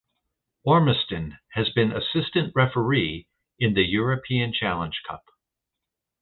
Ormiston 0.65 1.37
has 1.51 1.69
been 1.69 1.91
Assistant 1.91 2.53
Referee 2.55 3.27
in 3.59 3.75
the 3.75 3.85
European 3.85 4.51
Challenge 4.51 4.99
Cup. 5.07 5.25